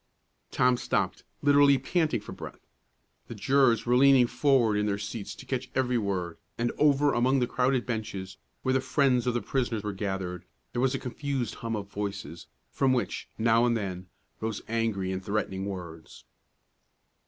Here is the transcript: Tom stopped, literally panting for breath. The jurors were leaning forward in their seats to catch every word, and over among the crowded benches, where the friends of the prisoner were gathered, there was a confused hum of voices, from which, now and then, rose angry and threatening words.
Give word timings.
Tom 0.49 0.77
stopped, 0.77 1.23
literally 1.43 1.77
panting 1.77 2.21
for 2.21 2.31
breath. 2.31 2.65
The 3.27 3.35
jurors 3.35 3.85
were 3.85 3.95
leaning 3.95 4.25
forward 4.25 4.75
in 4.77 4.87
their 4.87 4.97
seats 4.97 5.35
to 5.35 5.45
catch 5.45 5.69
every 5.75 5.99
word, 5.99 6.39
and 6.57 6.71
over 6.79 7.13
among 7.13 7.37
the 7.37 7.45
crowded 7.45 7.85
benches, 7.85 8.37
where 8.63 8.73
the 8.73 8.81
friends 8.81 9.27
of 9.27 9.35
the 9.35 9.43
prisoner 9.43 9.79
were 9.83 9.93
gathered, 9.93 10.43
there 10.73 10.81
was 10.81 10.95
a 10.95 10.97
confused 10.97 11.53
hum 11.61 11.75
of 11.75 11.87
voices, 11.87 12.47
from 12.71 12.93
which, 12.93 13.27
now 13.37 13.63
and 13.63 13.77
then, 13.77 14.07
rose 14.39 14.63
angry 14.67 15.11
and 15.11 15.23
threatening 15.23 15.67
words. 15.67 16.25